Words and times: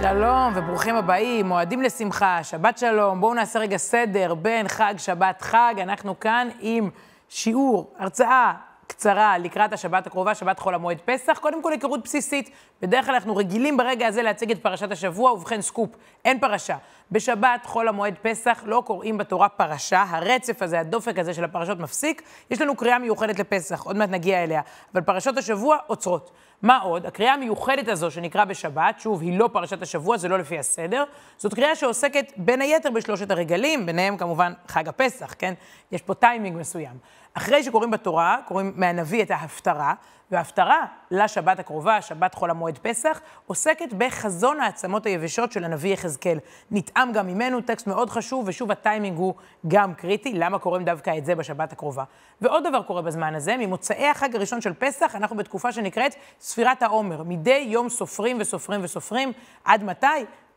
שלום 0.00 0.52
וברוכים 0.54 0.96
הבאים, 0.96 1.46
מועדים 1.46 1.82
לשמחה, 1.82 2.44
שבת 2.44 2.78
שלום. 2.78 3.20
בואו 3.20 3.34
נעשה 3.34 3.58
רגע 3.58 3.76
סדר 3.76 4.34
בין 4.34 4.68
חג, 4.68 4.94
שבת, 4.98 5.42
חג. 5.42 5.74
אנחנו 5.82 6.20
כאן 6.20 6.48
עם 6.60 6.90
שיעור, 7.28 7.94
הרצאה 7.98 8.52
קצרה 8.86 9.38
לקראת 9.38 9.72
השבת 9.72 10.06
הקרובה, 10.06 10.34
שבת 10.34 10.58
חול 10.58 10.74
המועד 10.74 10.98
פסח. 11.04 11.38
קודם 11.38 11.62
כל 11.62 11.72
היכרות 11.72 12.04
בסיסית. 12.04 12.50
בדרך 12.82 13.06
כלל 13.06 13.14
אנחנו 13.14 13.36
רגילים 13.36 13.76
ברגע 13.76 14.06
הזה 14.06 14.22
להציג 14.22 14.50
את 14.50 14.62
פרשת 14.62 14.92
השבוע, 14.92 15.32
ובכן 15.32 15.62
סקופ, 15.62 15.90
אין 16.24 16.38
פרשה. 16.38 16.76
בשבת 17.12 17.60
חול 17.64 17.88
המועד 17.88 18.14
פסח 18.22 18.62
לא 18.66 18.82
קוראים 18.86 19.18
בתורה 19.18 19.48
פרשה, 19.48 20.04
הרצף 20.08 20.62
הזה, 20.62 20.80
הדופק 20.80 21.18
הזה 21.18 21.34
של 21.34 21.44
הפרשות 21.44 21.78
מפסיק. 21.78 22.22
יש 22.50 22.60
לנו 22.60 22.76
קריאה 22.76 22.98
מיוחדת 22.98 23.38
לפסח, 23.38 23.82
עוד 23.82 23.96
מעט 23.96 24.10
נגיע 24.10 24.44
אליה. 24.44 24.60
אבל 24.94 25.02
פרשות 25.02 25.36
השבוע 25.36 25.76
עוצרות. 25.86 26.30
מה 26.62 26.78
עוד? 26.78 27.06
הקריאה 27.06 27.34
המיוחדת 27.34 27.88
הזו 27.88 28.10
שנקרא 28.10 28.44
בשבת, 28.44 29.00
שוב, 29.00 29.22
היא 29.22 29.38
לא 29.38 29.48
פרשת 29.52 29.82
השבוע, 29.82 30.16
זה 30.16 30.28
לא 30.28 30.38
לפי 30.38 30.58
הסדר, 30.58 31.04
זאת 31.36 31.54
קריאה 31.54 31.76
שעוסקת 31.76 32.32
בין 32.36 32.60
היתר 32.60 32.90
בשלושת 32.90 33.30
הרגלים, 33.30 33.86
ביניהם 33.86 34.16
כמובן 34.16 34.52
חג 34.68 34.88
הפסח, 34.88 35.34
כן? 35.38 35.54
יש 35.92 36.02
פה 36.02 36.14
טיימינג 36.14 36.56
מסוים. 36.56 36.98
אחרי 37.34 37.62
שקוראים 37.62 37.90
בתורה, 37.90 38.36
קוראים 38.48 38.72
מהנביא 38.76 39.22
את 39.22 39.30
ההפטרה, 39.30 39.94
וההפטרה 40.30 40.84
לשבת 41.10 41.58
הקרובה, 41.58 42.02
שבת 42.02 42.34
חול 42.34 42.50
המועד 42.50 42.78
פסח, 42.78 43.20
עוסקת 43.46 43.92
בחזון 43.98 44.60
העצמות 44.60 45.06
היבשות 45.06 45.52
של 45.52 45.64
הנביא 45.64 45.92
יחזקאל. 45.92 46.38
נטעם 46.70 47.12
גם 47.12 47.26
ממנו, 47.26 47.60
טקסט 47.60 47.86
מאוד 47.86 48.10
חשוב, 48.10 48.44
ושוב 48.48 48.70
הטיימינג 48.70 49.18
הוא 49.18 49.34
גם 49.68 49.94
קריטי, 49.94 50.32
למה 50.34 50.58
קוראים 50.58 50.84
דווקא 50.84 51.18
את 51.18 51.24
זה 51.24 51.34
בשבת 51.34 51.72
הקרובה. 51.72 52.04
ועוד 52.40 52.66
דבר 52.66 52.82
קורה 52.82 53.02
בזמן 53.02 53.34
הזה, 53.34 53.56
ממוצאי 53.56 54.08
החג 54.08 54.36
הראשון 54.36 54.60
של 54.60 54.72
פסח, 54.74 55.16
אנחנו 55.16 55.36
בתקופה 55.36 55.72
שנקראת 55.72 56.14
ספירת 56.40 56.82
העומר. 56.82 57.22
מדי 57.22 57.66
יום 57.68 57.88
סופרים 57.88 58.36
וסופרים 58.40 58.80
וסופרים, 58.84 59.32
עד 59.64 59.84
מתי? 59.84 60.06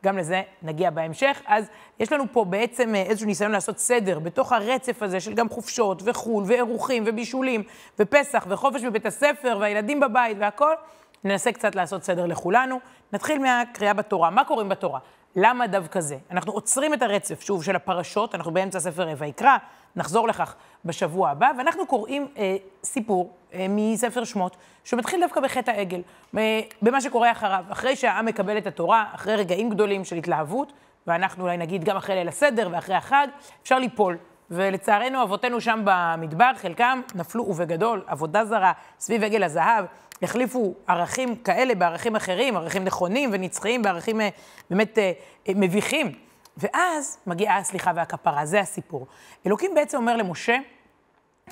גם 0.06 0.18
לזה 0.18 0.42
נגיע 0.62 0.90
בהמשך. 0.90 1.42
אז 1.46 1.70
יש 2.00 2.12
לנו 2.12 2.24
פה 2.32 2.46
בעצם 2.46 2.96
אה, 2.96 3.02
איזשהו 3.02 3.28
ניסיון 3.28 3.52
לעשות 3.52 3.78
סדר 3.78 4.20
בתוך 4.20 4.52
הרצף 4.52 5.04
הזה 5.04 5.20
של 5.20 5.34
גם 5.34 5.50
חופשות 5.50 6.02
וחו"ל 6.06 6.44
ואירוחים 6.48 7.04
ובישולים 7.06 7.64
ופסח 8.00 8.46
וחופש 8.50 8.84
בבית 8.84 9.06
הספר 9.06 9.58
והילדים 9.62 10.00
בבית 10.00 10.38
והכול. 10.40 10.76
ננסה 11.24 11.52
קצת 11.52 11.76
לעשות 11.76 12.04
סדר 12.04 12.26
לכולנו. 12.26 12.80
נתחיל 13.14 13.40
מהקריאה 13.40 13.94
בתורה. 13.94 14.30
מה 14.30 14.44
קוראים 14.44 14.70
בתורה? 14.70 15.00
למה 15.36 15.68
דווקא 15.68 16.00
זה? 16.00 16.18
אנחנו 16.32 16.52
עוצרים 16.52 16.94
את 16.94 17.02
הרצף, 17.02 17.42
שוב, 17.42 17.64
של 17.64 17.76
הפרשות, 17.76 18.36
אנחנו 18.36 18.52
באמצע 18.52 18.80
ספר 18.80 19.08
ויקרא, 19.18 19.58
נחזור 19.96 20.28
לכך 20.28 20.56
בשבוע 20.86 21.30
הבא, 21.30 21.52
ואנחנו 21.58 21.88
קוראים 21.88 22.28
אה, 22.38 22.56
סיפור 22.84 23.36
אה, 23.54 23.66
מספר 23.70 24.24
שמות, 24.24 24.58
שמתחיל 24.84 25.22
דווקא 25.22 25.42
בחטא 25.42 25.72
העגל, 25.72 26.02
אה, 26.38 26.62
במה 26.82 27.02
שקורה 27.02 27.32
אחריו. 27.32 27.64
אחרי 27.70 27.96
שהעם 27.96 28.26
מקבל 28.26 28.58
את 28.58 28.68
התורה, 28.68 29.06
אחרי 29.14 29.36
רגעים 29.36 29.70
גדולים 29.70 30.06
של 30.06 30.16
התלהבות, 30.16 30.74
ואנחנו 31.08 31.44
אולי 31.44 31.58
נגיד 31.58 31.84
גם 31.84 31.98
אחרי 31.98 32.16
ליל 32.16 32.28
הסדר 32.28 32.70
ואחרי 32.72 32.96
החג, 32.96 33.28
אפשר 33.64 33.80
ליפול. 33.80 34.18
ולצערנו, 34.52 35.24
אבותינו 35.24 35.62
שם 35.62 35.82
במדבר, 35.84 36.52
חלקם 36.56 37.02
נפלו 37.16 37.44
ובגדול, 37.44 38.04
עבודה 38.08 38.46
זרה, 38.46 38.72
סביב 39.00 39.24
עגל 39.24 39.44
הזהב, 39.44 39.86
החליפו 40.22 40.76
ערכים 40.88 41.36
כאלה 41.36 41.76
בערכים 41.76 42.16
אחרים, 42.16 42.58
ערכים 42.58 42.84
נכונים 42.84 43.30
ונצחיים, 43.34 43.82
בערכים 43.82 44.22
אה, 44.22 44.30
באמת 44.70 44.98
אה, 44.98 45.12
אה, 45.48 45.54
מביכים. 45.56 46.12
ואז 46.58 47.18
מגיעה 47.28 47.58
הסליחה 47.58 47.92
והכפרה, 47.96 48.46
זה 48.46 48.60
הסיפור. 48.60 49.08
אלוקים 49.46 49.72
בעצם 49.76 49.98
אומר 49.98 50.18
למשה, 50.18 50.58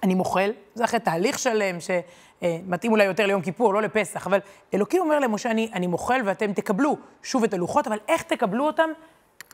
אני 0.03 0.15
מוחל, 0.15 0.51
זה 0.75 0.83
אחרי 0.83 0.99
תהליך 0.99 1.39
שלם 1.39 1.77
שמתאים 1.79 2.91
אולי 2.91 3.03
יותר 3.03 3.25
ליום 3.25 3.41
כיפור, 3.41 3.73
לא 3.73 3.81
לפסח, 3.81 4.27
אבל 4.27 4.39
אלוקים 4.73 5.01
אומר 5.01 5.19
למשה, 5.19 5.51
אני, 5.51 5.69
אני 5.73 5.87
מוחל 5.87 6.21
ואתם 6.25 6.53
תקבלו 6.53 6.97
שוב 7.23 7.43
את 7.43 7.53
הלוחות, 7.53 7.87
אבל 7.87 7.97
איך 8.07 8.21
תקבלו 8.21 8.67
אותם? 8.67 8.89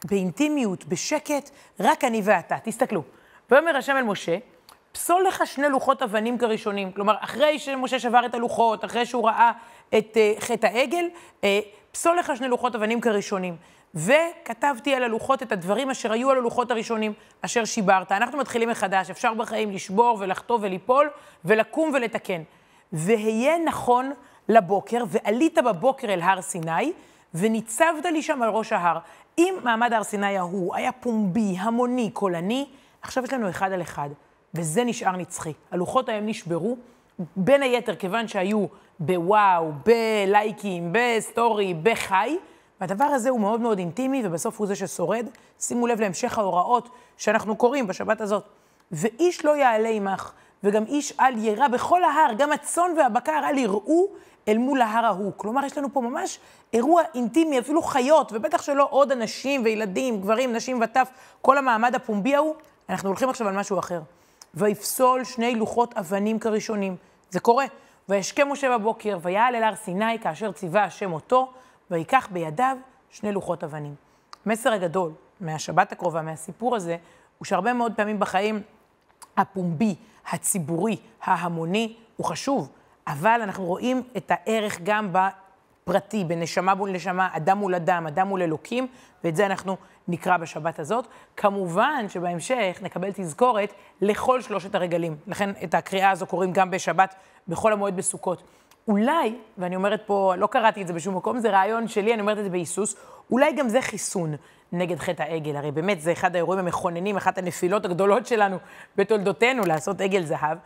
באינטימיות, 0.05 0.85
בשקט, 0.85 1.49
רק 1.79 2.03
אני 2.03 2.21
ואתה. 2.23 2.55
תסתכלו. 2.63 3.03
ויאמר 3.51 3.77
השם 3.77 3.97
אל 3.97 4.03
משה, 4.03 4.37
פסול 4.91 5.25
לך 5.27 5.41
שני 5.45 5.69
לוחות 5.69 6.01
אבנים 6.01 6.37
כראשונים. 6.37 6.91
כלומר, 6.91 7.15
אחרי 7.19 7.59
שמשה 7.59 7.99
שבר 7.99 8.25
את 8.25 8.35
הלוחות, 8.35 8.85
אחרי 8.85 9.05
שהוא 9.05 9.27
ראה 9.27 9.51
את 9.97 10.17
uh, 10.17 10.41
חטא 10.41 10.67
העגל, 10.67 11.05
uh, 11.41 11.45
פסול 11.91 12.17
לך 12.17 12.31
שני 12.35 12.47
לוחות 12.47 12.75
אבנים 12.75 13.01
כראשונים. 13.01 13.55
וכתבתי 13.95 14.95
על 14.95 15.03
הלוחות 15.03 15.43
את 15.43 15.51
הדברים 15.51 15.89
אשר 15.89 16.11
היו 16.11 16.31
על 16.31 16.37
הלוחות 16.37 16.71
הראשונים, 16.71 17.13
אשר 17.41 17.65
שיברת. 17.65 18.11
אנחנו 18.11 18.37
מתחילים 18.37 18.69
מחדש, 18.69 19.09
אפשר 19.09 19.33
בחיים 19.33 19.71
לשבור 19.71 20.17
ולחטוא 20.19 20.57
וליפול, 20.61 21.09
ולקום 21.45 21.91
ולתקן. 21.93 22.41
והיה 22.93 23.57
נכון 23.65 24.11
לבוקר, 24.49 25.03
ועלית 25.07 25.57
בבוקר 25.65 26.13
אל 26.13 26.21
הר 26.21 26.41
סיני, 26.41 26.93
וניצבת 27.33 28.05
לי 28.05 28.21
שם 28.21 28.41
על 28.41 28.49
ראש 28.49 28.73
ההר. 28.73 28.97
אם 29.37 29.55
מעמד 29.63 29.93
הר 29.93 30.03
סיני 30.03 30.37
ההוא 30.37 30.75
היה 30.75 30.91
פומבי, 30.91 31.55
המוני, 31.59 32.09
קולני, 32.13 32.65
עכשיו 33.05 33.23
יש 33.23 33.33
לנו 33.33 33.49
אחד 33.49 33.71
על 33.71 33.81
אחד. 33.81 34.09
וזה 34.53 34.83
נשאר 34.83 35.15
נצחי. 35.15 35.53
הלוחות 35.71 36.09
ההם 36.09 36.25
נשברו, 36.25 36.77
בין 37.35 37.63
היתר 37.63 37.95
כיוון 37.95 38.27
שהיו 38.27 38.65
בוואו, 38.99 39.71
בלייקים, 39.85 40.89
בסטורי, 40.91 41.73
בחי, 41.73 42.37
והדבר 42.81 43.05
הזה 43.05 43.29
הוא 43.29 43.39
מאוד 43.39 43.61
מאוד 43.61 43.79
אינטימי, 43.79 44.21
ובסוף 44.25 44.59
הוא 44.59 44.67
זה 44.67 44.75
ששורד. 44.75 45.25
שימו 45.59 45.87
לב 45.87 46.01
להמשך 46.01 46.37
ההוראות 46.37 46.89
שאנחנו 47.17 47.55
קוראים 47.55 47.87
בשבת 47.87 48.21
הזאת. 48.21 48.43
ואיש 48.91 49.45
לא 49.45 49.57
יעלה 49.57 49.89
עמך, 49.89 50.31
וגם 50.63 50.83
איש 50.85 51.13
אל 51.19 51.37
יירא 51.37 51.67
בכל 51.67 52.03
ההר, 52.03 52.33
גם 52.37 52.51
הצאן 52.51 52.91
והבקר 52.97 53.41
אל 53.49 53.57
יראו 53.57 54.07
אל 54.47 54.57
מול 54.57 54.81
ההר 54.81 55.05
ההוא. 55.05 55.31
כלומר, 55.37 55.65
יש 55.65 55.77
לנו 55.77 55.93
פה 55.93 56.01
ממש 56.01 56.39
אירוע 56.73 57.01
אינטימי, 57.15 57.59
אפילו 57.59 57.81
חיות, 57.81 58.31
ובטח 58.33 58.61
שלא 58.61 58.87
עוד 58.89 59.11
אנשים 59.11 59.63
וילדים, 59.63 60.21
גברים, 60.21 60.53
נשים 60.53 60.81
וטף, 60.81 61.09
כל 61.41 61.57
המעמד 61.57 61.95
הפומבי 61.95 62.35
ההוא. 62.35 62.55
אנחנו 62.89 63.09
הולכים 63.09 63.29
עכשיו 63.29 63.47
על 63.47 63.55
משהו 63.55 63.79
אחר. 63.79 64.01
ויפסול 64.53 65.23
שני 65.23 65.55
לוחות 65.55 65.93
אבנים 65.93 66.39
כראשונים. 66.39 66.95
זה 67.29 67.39
קורה. 67.39 67.65
וישקה 68.09 68.45
משה 68.45 68.77
בבוקר, 68.77 69.17
ויעל 69.21 69.55
אל 69.55 69.63
הר 69.63 69.75
סיני 69.75 70.19
כאשר 70.19 70.51
ציווה 70.51 70.83
השם 70.83 71.13
אותו, 71.13 71.53
ויקח 71.91 72.27
בידיו 72.31 72.77
שני 73.09 73.31
לוחות 73.31 73.63
אבנים. 73.63 73.95
מסר 74.45 74.73
הגדול 74.73 75.11
מהשבת 75.39 75.91
הקרובה, 75.91 76.21
מהסיפור 76.21 76.75
הזה, 76.75 76.97
הוא 77.37 77.45
שהרבה 77.45 77.73
מאוד 77.73 77.91
פעמים 77.95 78.19
בחיים 78.19 78.61
הפומבי, 79.37 79.95
הציבורי, 80.29 80.97
ההמוני, 81.23 81.95
הוא 82.17 82.25
חשוב, 82.25 82.69
אבל 83.07 83.39
אנחנו 83.43 83.65
רואים 83.65 84.03
את 84.17 84.31
הערך 84.31 84.79
גם 84.83 85.09
בפרטי, 85.11 86.23
בנשמה 86.23 86.73
מול 86.73 86.91
נשמה, 86.91 87.29
אדם 87.31 87.57
מול 87.57 87.75
אדם, 87.75 88.07
אדם 88.07 88.27
מול 88.27 88.41
אלוקים, 88.41 88.87
ואת 89.23 89.35
זה 89.35 89.45
אנחנו 89.45 89.77
נקרא 90.07 90.37
בשבת 90.37 90.79
הזאת. 90.79 91.07
כמובן 91.37 92.05
שבהמשך 92.07 92.79
נקבל 92.81 93.11
תזכורת 93.11 93.73
לכל 94.01 94.41
שלושת 94.41 94.75
הרגלים. 94.75 95.17
לכן 95.27 95.49
את 95.63 95.73
הקריאה 95.73 96.11
הזו 96.11 96.25
קוראים 96.25 96.51
גם 96.51 96.71
בשבת, 96.71 97.15
בחול 97.47 97.73
המועד 97.73 97.97
בסוכות. 97.97 98.43
אולי, 98.87 99.35
ואני 99.57 99.75
אומרת 99.75 100.01
פה, 100.05 100.33
לא 100.37 100.47
קראתי 100.47 100.81
את 100.81 100.87
זה 100.87 100.93
בשום 100.93 101.17
מקום, 101.17 101.39
זה 101.39 101.49
רעיון 101.49 101.87
שלי, 101.87 102.13
אני 102.13 102.21
אומרת 102.21 102.37
את 102.37 102.43
זה 102.43 102.49
בהיסוס, 102.49 102.95
אולי 103.31 103.53
גם 103.53 103.69
זה 103.69 103.81
חיסון 103.81 104.35
נגד 104.71 104.99
חטא 104.99 105.23
העגל. 105.23 105.55
הרי 105.55 105.71
באמת 105.71 106.01
זה 106.01 106.11
אחד 106.11 106.35
האירועים 106.35 106.59
המכוננים, 106.59 107.17
אחת 107.17 107.37
הנפילות 107.37 107.85
הגדולות 107.85 108.25
שלנו 108.25 108.57
בתולדותינו, 108.95 109.65
לעשות 109.65 110.01
עגל 110.01 110.23
זהב. 110.23 110.57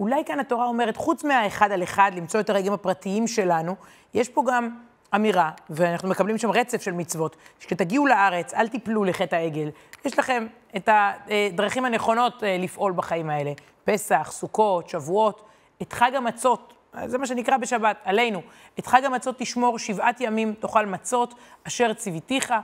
אולי 0.00 0.24
כאן 0.26 0.40
התורה 0.40 0.66
אומרת, 0.66 0.96
חוץ 0.96 1.24
מהאחד 1.24 1.72
על 1.72 1.82
אחד, 1.82 2.10
למצוא 2.14 2.40
את 2.40 2.50
הרגעים 2.50 2.72
הפרטיים 2.72 3.26
שלנו, 3.26 3.74
יש 4.14 4.28
פה 4.28 4.42
גם 4.48 4.70
אמירה, 5.16 5.50
ואנחנו 5.70 6.08
מקבלים 6.08 6.38
שם 6.38 6.50
רצף 6.50 6.82
של 6.82 6.92
מצוות, 6.92 7.36
שכשתגיעו 7.58 8.06
לארץ, 8.06 8.54
אל 8.54 8.68
תיפלו 8.68 9.04
לחטא 9.04 9.36
העגל. 9.36 9.70
יש 10.04 10.18
לכם 10.18 10.46
את 10.76 10.88
הדרכים 10.92 11.84
הנכונות 11.84 12.44
אה, 12.44 12.56
לפעול 12.58 12.92
בחיים 12.92 13.30
האלה. 13.30 13.52
פסח, 13.84 14.28
סוכות, 14.32 14.88
שבועות, 14.88 15.42
את 15.82 15.92
חג 15.92 16.14
המצות, 16.14 16.72
זה 17.06 17.18
מה 17.18 17.26
שנקרא 17.26 17.56
בשבת, 17.56 17.96
עלינו. 18.04 18.42
את 18.78 18.86
חג 18.86 19.04
המצות 19.04 19.38
תשמור 19.38 19.78
שבעת 19.78 20.20
ימים, 20.20 20.54
תאכל 20.60 20.86
מצות, 20.86 21.34
אשר 21.66 21.92
ציוויתיך 21.92 22.54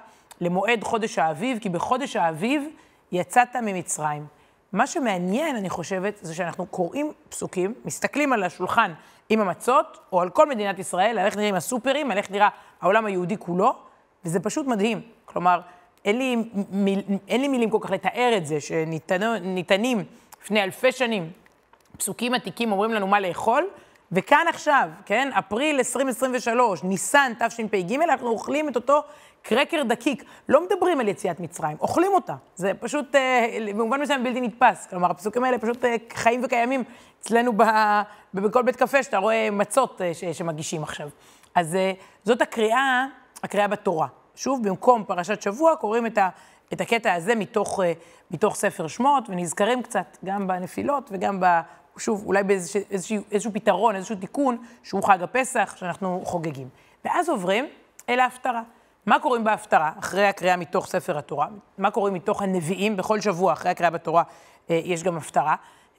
למועד 0.41 0.85
חודש 0.85 1.19
האביב, 1.19 1.59
כי 1.59 1.69
בחודש 1.69 2.17
האביב 2.17 2.65
יצאת 3.13 3.57
ממצרים. 3.57 4.27
מה 4.73 4.87
שמעניין, 4.87 5.57
אני 5.57 5.71
חושבת, 5.71 6.19
זה 6.23 6.35
שאנחנו 6.35 6.67
קוראים 6.67 7.13
פסוקים, 7.29 7.75
מסתכלים 7.85 8.33
על 8.33 8.43
השולחן 8.43 8.93
עם 9.29 9.41
המצות, 9.41 9.99
או 10.13 10.21
על 10.21 10.31
כל 10.31 10.49
מדינת 10.49 10.79
ישראל, 10.79 11.19
על 11.19 11.27
איך 11.27 11.37
נראים 11.37 11.55
הסופרים, 11.55 12.11
על 12.11 12.19
איך 12.19 12.31
נראה 12.31 12.49
העולם 12.81 13.07
היהודי 13.07 13.37
כולו, 13.39 13.75
וזה 14.25 14.41
פשוט 14.41 14.67
מדהים. 14.67 15.01
כלומר, 15.25 15.61
אין 16.05 16.19
לי, 16.19 16.37
מיל, 16.71 17.03
אין 17.29 17.41
לי 17.41 17.49
מילים 17.49 17.71
כל 17.71 17.79
כך 17.81 17.91
לתאר 17.91 18.33
את 18.37 18.47
זה, 18.47 18.61
שניתנים 18.61 20.05
לפני 20.43 20.63
אלפי 20.63 20.93
שנים, 20.93 21.31
פסוקים 21.99 22.35
עתיקים 22.35 22.73
אומרים 22.73 22.93
לנו 22.93 23.07
מה 23.07 23.21
לאכול, 23.21 23.69
וכאן 24.13 24.47
עכשיו, 24.49 24.89
כן, 25.07 25.31
אפריל 25.39 25.77
2023, 25.79 26.83
ניסן 26.83 27.33
תשפ"ג, 27.39 28.01
אנחנו 28.01 28.29
אוכלים 28.29 28.69
את 28.69 28.77
אותו 28.77 29.03
קרקר 29.43 29.83
דקיק. 29.83 30.25
לא 30.49 30.65
מדברים 30.67 31.01
על 31.01 31.09
יציאת 31.09 31.41
מצרים, 31.41 31.77
אוכלים 31.81 32.13
אותה. 32.13 32.35
זה 32.55 32.73
פשוט, 32.81 33.15
אה, 33.15 33.59
במובן 33.75 34.01
מסוים 34.01 34.25
בלתי 34.25 34.41
נתפס. 34.41 34.87
כלומר, 34.91 35.11
הפסוקים 35.11 35.45
האלה 35.45 35.59
פשוט 35.59 35.85
אה, 35.85 35.97
חיים 36.15 36.41
וקיימים 36.45 36.85
אצלנו 37.21 37.53
ב, 37.57 37.63
בכל 38.35 38.63
בית 38.63 38.77
קפה, 38.77 39.03
שאתה 39.03 39.19
רואה 39.19 39.49
מצות 39.51 40.01
אה, 40.01 40.15
ש, 40.15 40.25
שמגישים 40.25 40.83
עכשיו. 40.83 41.09
אז 41.55 41.75
אה, 41.75 41.93
זאת 42.25 42.43
הקריאה, 42.43 43.07
הקריאה 43.43 43.69
בתורה. 43.69 44.07
שוב, 44.35 44.69
במקום 44.69 45.05
פרשת 45.05 45.43
שבוע, 45.43 45.77
קוראים 45.77 46.07
את, 46.07 46.19
ה, 46.19 46.29
את 46.73 46.81
הקטע 46.81 47.15
הזה 47.15 47.35
מתוך, 47.35 47.81
uh, 47.81 47.83
מתוך 48.31 48.55
ספר 48.55 48.89
שמות, 48.89 49.29
ונזכרים 49.29 49.83
קצת 49.83 50.17
גם 50.25 50.47
בנפילות 50.47 51.11
וגם 51.13 51.41
ב... 51.41 51.47
שוב, 51.99 52.27
אולי 52.27 52.43
באיזשהו 52.43 53.53
פתרון, 53.53 53.97
איזשהו 53.97 54.17
תיקון, 54.17 54.59
שהוא 54.83 55.03
חג 55.03 55.23
הפסח, 55.23 55.75
שאנחנו 55.77 56.23
חוגגים. 56.25 56.69
ואז 57.05 57.29
עוברים 57.29 57.67
אל 58.09 58.21
ההפטרה. 58.21 58.63
מה 59.07 59.19
קוראים 59.19 59.45
בהפטרה, 59.45 59.93
אחרי 59.99 60.27
הקריאה 60.27 60.57
מתוך 60.57 60.87
ספר 60.87 61.19
התורה? 61.19 61.47
מה 61.79 61.91
קוראים 61.91 62.15
מתוך 62.15 62.43
הנביאים? 62.43 62.97
בכל 62.97 63.21
שבוע, 63.21 63.53
אחרי 63.53 63.71
הקריאה 63.71 63.91
בתורה, 63.91 64.23
אה, 64.71 64.81
יש 64.85 65.03
גם 65.03 65.17
הפטרה. 65.17 65.55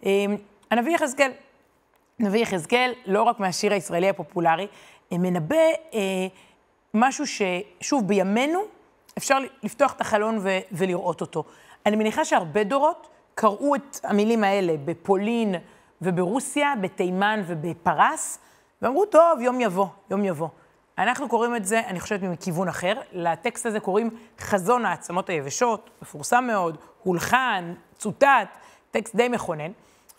אה, 0.06 0.26
הנביא 0.72 0.96
יחזקאל, 0.96 1.32
נביא 2.20 2.42
יחזקאל, 2.42 2.94
לא 3.06 3.24
רק 3.24 3.40
מהשיר 3.40 3.74
הישראלי 3.74 4.10
הפופולרי, 4.10 4.68
מנבא 5.12 5.56
אה, 5.94 6.00
משהו 6.94 7.26
ששוב, 7.28 8.08
בימינו 8.08 8.60
אפשר 9.18 9.38
לפתוח 9.64 9.94
את 9.94 10.02
החלון 10.02 10.40
ו- 10.42 10.60
ולראות 10.72 11.22
אותו. 11.22 11.44
אני 11.86 11.96
מניחה 11.96 12.26
שהרבה 12.26 12.64
דורות 12.64 13.08
קראו 13.36 13.76
את 13.76 14.00
המילים 14.04 14.44
האלה 14.44 14.74
בפולין 14.86 15.56
וברוסיה, 16.02 16.74
בתימן 16.82 17.44
ובפרס, 17.48 18.40
ואמרו, 18.82 19.06
טוב, 19.06 19.42
יום 19.42 19.62
יבוא, 19.62 19.88
יום 20.10 20.26
יבוא. 20.26 20.48
אנחנו 20.98 21.30
קוראים 21.30 21.56
את 21.56 21.66
זה, 21.66 21.80
אני 21.80 22.00
חושבת, 22.00 22.24
מכיוון 22.24 22.68
אחר. 22.68 22.94
לטקסט 23.12 23.66
הזה 23.66 23.80
קוראים 23.80 24.10
חזון 24.40 24.86
העצמות 24.86 25.30
היבשות, 25.30 25.90
מפורסם 26.02 26.44
מאוד, 26.48 26.78
הולחן, 27.04 27.74
צוטט, 27.98 28.58
טקסט 28.92 29.16
די 29.16 29.28
מכונן. 29.28 29.72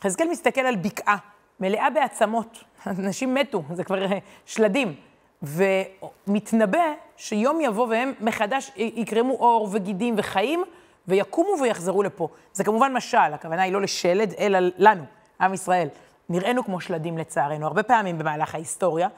חזקאל 0.03 0.29
מסתכל 0.31 0.61
על 0.61 0.77
בקעה 0.77 1.17
מלאה 1.61 1.91
בעצמות, 1.91 2.59
אנשים 2.87 3.35
מתו, 3.35 3.63
זה 3.73 3.85
כבר 3.85 4.07
שלדים. 4.47 4.95
ומתנבא 5.43 6.93
שיום 7.17 7.61
יבוא 7.61 7.87
והם 7.87 8.13
מחדש 8.21 8.71
יקרמו 8.77 9.33
אור 9.35 9.69
וגידים 9.73 10.15
וחיים, 10.19 10.65
ויקומו 11.09 11.63
ויחזרו 11.63 12.03
לפה. 12.03 12.29
זה 12.53 12.65
כמובן 12.65 12.93
משל, 12.93 13.19
הכוונה 13.19 13.63
היא 13.63 13.73
לא 13.73 13.83
לשלד, 13.83 14.35
אלא 14.39 14.59
לנו, 14.79 15.05
עם 15.41 15.55
ישראל. 15.55 15.89
נראינו 16.29 16.65
כמו 16.65 16.81
שלדים 16.81 17.19
לצערנו, 17.19 17.67
הרבה 17.67 17.83
פעמים 17.83 18.19
במהלך 18.19 18.55
ההיסטוריה, 18.55 19.09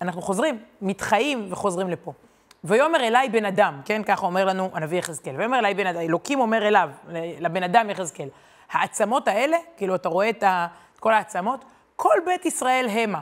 ואנחנו 0.00 0.22
חוזרים, 0.22 0.58
מתחיים 0.82 1.46
וחוזרים 1.50 1.88
לפה. 1.88 2.12
ויאמר 2.64 3.00
אליי 3.00 3.28
בן 3.28 3.44
אדם, 3.44 3.80
כן, 3.84 4.02
ככה 4.02 4.26
אומר 4.26 4.44
לנו 4.44 4.70
הנביא 4.72 4.98
יחזקאל, 4.98 5.36
ויאמר 5.36 5.58
אליי 5.58 5.74
בן 5.74 5.86
אדם, 5.86 6.00
אלוקים 6.00 6.40
אומר 6.40 6.68
אליו, 6.68 6.90
לבן 7.40 7.62
אדם 7.62 7.90
יחזקאל, 7.90 8.28
העצמות 8.70 9.28
האלה, 9.28 9.56
כאילו 9.76 9.94
אתה 9.94 10.08
רואה 10.08 10.30
את, 10.30 10.44
כל 11.00 11.12
העצמות, 11.12 11.64
כל 11.96 12.14
בית 12.26 12.46
ישראל 12.46 12.88
המה. 12.90 13.20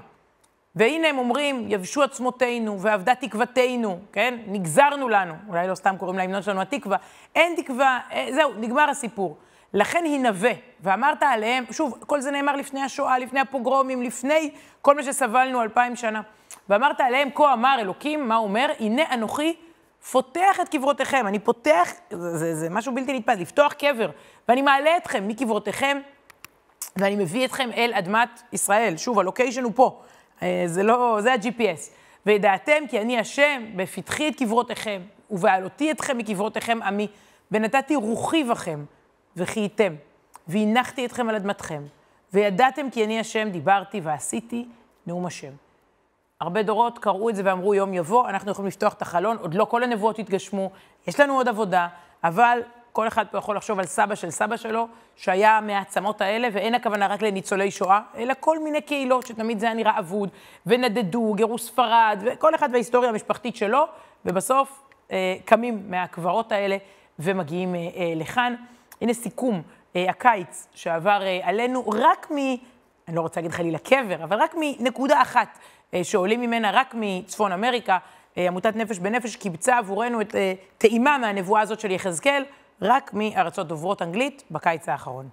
והנה 0.75 1.09
הם 1.09 1.19
אומרים, 1.19 1.65
יבשו 1.69 2.03
עצמותינו 2.03 2.81
ואבדה 2.81 3.15
תקוותנו, 3.15 3.99
כן? 4.13 4.39
נגזרנו 4.47 5.09
לנו, 5.09 5.35
אולי 5.49 5.69
לא 5.69 5.75
סתם 5.75 5.97
קוראים 5.99 6.19
להמנון 6.19 6.43
שלנו 6.43 6.61
התקווה, 6.61 6.97
אין 7.35 7.55
תקווה, 7.57 8.01
אה, 8.13 8.29
זהו, 8.35 8.53
נגמר 8.55 8.91
הסיפור. 8.91 9.37
לכן 9.73 10.05
הנבא, 10.07 10.49
ואמרת 10.81 11.23
עליהם, 11.23 11.65
שוב, 11.71 11.99
כל 12.07 12.21
זה 12.21 12.31
נאמר 12.31 12.57
לפני 12.57 12.83
השואה, 12.83 13.19
לפני 13.19 13.41
הפוגרומים, 13.41 14.03
לפני 14.03 14.51
כל 14.83 14.97
מה 14.97 15.03
שסבלנו 15.03 15.63
אלפיים 15.63 15.97
שנה. 15.97 16.21
ואמרת 16.69 17.01
עליהם, 17.01 17.29
כה 17.35 17.53
אמר 17.53 17.77
אלוקים, 17.81 18.29
מה 18.29 18.37
אומר? 18.37 18.67
הנה 18.81 19.03
אנוכי 19.15 19.57
פותח 20.11 20.61
את 20.63 20.69
קברותיכם. 20.69 21.27
אני 21.27 21.39
פותח, 21.39 21.93
זה, 22.11 22.39
זה, 22.39 22.55
זה 22.55 22.71
משהו 22.71 22.95
בלתי 22.95 23.13
נתפס, 23.13 23.39
לפתוח 23.39 23.73
קבר, 23.73 24.11
ואני 24.49 24.63
מעלה 24.63 24.97
אתכם 24.97 25.29
מקברותיכם, 25.29 25.99
ואני 26.97 27.17
מביא 27.17 27.45
אתכם 27.45 27.71
אל 27.77 27.93
אדמת 27.95 28.43
ישראל. 28.53 28.97
שוב, 28.97 29.19
הלוקיישן 29.19 29.63
הוא 29.63 29.73
פה. 29.75 30.03
אה, 30.43 30.63
זה 30.67 30.83
לא, 30.83 31.19
זה 31.21 31.33
ה-GPS. 31.33 31.91
וידעתם 32.27 32.85
כי 32.89 33.01
אני 33.01 33.19
השם, 33.19 33.65
בפתחי 33.77 34.29
את 34.29 34.37
קברותיכם, 34.37 35.03
ובעלותי 35.31 35.91
אתכם 35.91 36.19
מקברותיכם 36.19 36.79
עמי, 36.83 37.09
ונתתי 37.53 37.97
רוחי 37.97 38.45
בכם, 38.45 38.85
וחייתם, 39.37 39.95
והנחתי 40.49 41.07
אתכם 41.07 41.29
על 41.29 41.37
אדמתכם, 41.37 41.83
וידעתם 42.33 42.91
כי 42.91 43.05
אני 43.05 43.21
השם, 43.21 43.49
דיברתי 43.51 44.01
ועשיתי 44.01 44.67
נאום 45.07 45.27
השם. 45.27 45.66
הרבה 46.41 46.63
דורות 46.63 46.99
קראו 46.99 47.31
את 47.31 47.37
זה 47.37 47.43
ואמרו, 47.45 47.75
יום 47.75 47.95
יבוא, 47.95 48.29
אנחנו 48.29 48.51
יכולים 48.51 48.69
לפתוח 48.69 48.93
את 48.93 49.03
החלון, 49.03 49.37
עוד 49.41 49.55
לא 49.55 49.65
כל 49.65 49.83
הנבואות 49.83 50.19
התגשמו, 50.19 50.71
יש 51.07 51.21
לנו 51.21 51.35
עוד 51.35 51.49
עבודה, 51.49 51.89
אבל 52.25 52.59
כל 52.93 53.09
אחד 53.09 53.27
פה 53.31 53.39
יכול 53.39 53.57
לחשוב 53.57 53.79
על 53.79 53.87
סבא 53.87 54.15
של 54.15 54.31
סבא 54.31 54.57
שלו, 54.57 54.89
שהיה 55.17 55.61
מהעצמות 55.61 56.21
האלה, 56.21 56.49
ואין 56.53 56.75
הכוונה 56.75 57.07
רק 57.07 57.23
לניצולי 57.23 57.71
שואה, 57.71 58.01
אלא 58.17 58.35
כל 58.41 58.59
מיני 58.59 58.81
קהילות 58.81 59.27
שתמיד 59.27 59.59
זה 59.59 59.67
היה 59.67 59.75
נראה 59.75 59.99
אבוד, 59.99 60.29
ונדדו, 60.67 61.35
גירוש 61.35 61.63
ספרד, 61.63 62.23
וכל 62.25 62.55
אחד 62.55 62.69
וההיסטוריה 62.73 63.11
המשפחתית 63.11 63.57
שלו, 63.57 63.85
ובסוף 64.25 64.83
אה, 65.11 65.37
קמים 65.45 65.91
מהקברות 65.91 66.53
האלה 66.53 66.77
ומגיעים 67.19 67.75
אה, 67.75 67.81
אה, 67.81 68.13
לכאן. 68.17 68.55
הנה 69.01 69.13
סיכום, 69.13 69.63
אה, 69.97 70.11
הקיץ 70.11 70.69
שעבר 70.75 71.23
אה, 71.23 71.41
עלינו, 71.43 71.89
רק 71.89 72.31
מ... 72.31 72.37
אני 73.09 73.17
לא 73.17 73.21
רוצה 73.21 73.41
להגיד 73.41 73.53
חלילה 73.53 73.79
קבר, 73.79 74.25
אבל 74.25 74.43
רק 74.43 74.55
מנקודה 74.61 75.23
אחת 75.23 75.59
שעולים 76.03 76.41
ממנה, 76.41 76.71
רק 76.73 76.95
מצפון 76.99 77.53
אמריקה. 77.53 77.99
אה, 78.39 78.47
עמותת 78.47 78.77
נפש 78.77 78.99
בנפש 78.99 79.37
קיבצה 79.37 79.79
עבורנו 79.79 80.21
את 80.21 80.35
אה, 80.35 80.53
טעימה 80.79 81.19
מהנבואה 81.19 81.61
הזאת 81.61 81.81
של 81.81 81.91
יחזקאל, 81.91 82.45
רק 82.83 83.11
מארצות 83.15 83.69
דוברות 83.69 84.03
אנגלית 84.03 84.45
בקיץ 84.51 84.89
האחרון. 84.89 85.29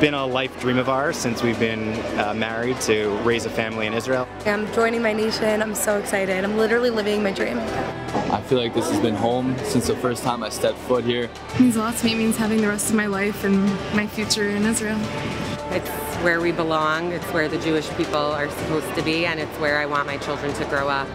Been 0.00 0.14
a 0.14 0.26
life 0.26 0.60
dream 0.60 0.76
of 0.76 0.90
ours 0.90 1.16
since 1.16 1.42
we've 1.42 1.58
been 1.58 1.94
uh, 2.18 2.34
married 2.34 2.78
to 2.82 3.08
raise 3.24 3.46
a 3.46 3.50
family 3.50 3.86
in 3.86 3.94
Israel. 3.94 4.28
I'm 4.44 4.70
joining 4.74 5.00
my 5.00 5.14
nation. 5.14 5.62
I'm 5.62 5.74
so 5.74 5.98
excited. 5.98 6.44
I'm 6.44 6.58
literally 6.58 6.90
living 6.90 7.22
my 7.22 7.32
dream. 7.32 7.58
I 7.58 8.42
feel 8.42 8.58
like 8.58 8.74
this 8.74 8.90
has 8.90 9.00
been 9.00 9.14
home 9.14 9.56
since 9.64 9.86
the 9.86 9.96
first 9.96 10.22
time 10.22 10.42
I 10.42 10.50
stepped 10.50 10.76
foot 10.80 11.02
here. 11.02 11.30
It 11.54 11.60
means 11.60 11.76
a 11.76 11.78
lot 11.78 11.96
to 11.96 12.04
me. 12.04 12.12
It 12.12 12.18
means 12.18 12.36
having 12.36 12.60
the 12.60 12.68
rest 12.68 12.90
of 12.90 12.96
my 12.96 13.06
life 13.06 13.44
and 13.44 13.64
my 13.94 14.06
future 14.06 14.50
in 14.50 14.66
Israel. 14.66 14.98
It's 15.70 15.88
where 16.22 16.40
we 16.40 16.52
belong, 16.52 17.12
it's 17.12 17.24
where 17.32 17.48
the 17.48 17.58
Jewish 17.58 17.88
people 17.90 18.16
are 18.16 18.50
supposed 18.50 18.94
to 18.96 19.02
be, 19.02 19.24
and 19.24 19.40
it's 19.40 19.58
where 19.58 19.78
I 19.78 19.86
want 19.86 20.06
my 20.06 20.18
children 20.18 20.52
to 20.54 20.64
grow 20.66 20.88
up. 20.88 21.08